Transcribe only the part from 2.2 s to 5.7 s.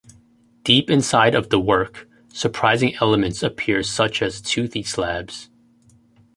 surprising elements appear such as toothy slabs.